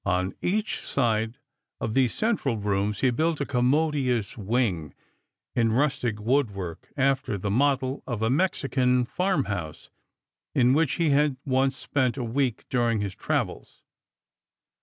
On 0.03 0.33
each 0.41 0.79
side 0.79 1.37
of 1.79 1.93
these 1.93 2.11
central 2.11 2.57
rooms 2.57 3.01
he 3.01 3.11
built 3.11 3.39
a 3.39 3.45
commodious 3.45 4.35
wing, 4.35 4.95
in 5.55 5.71
rustic 5.73 6.19
wood 6.19 6.49
work, 6.55 6.91
alter 6.97 7.37
the 7.37 7.51
model 7.51 8.01
of 8.07 8.23
a 8.23 8.29
Mexican 8.31 9.05
farmhouse 9.05 9.91
in 10.55 10.73
which 10.73 10.93
he 10.93 11.11
had 11.11 11.37
once 11.45 11.75
spent 11.77 12.17
a 12.17 12.23
week 12.23 12.65
during 12.67 12.99
his 13.01 13.13
travels. 13.15 13.83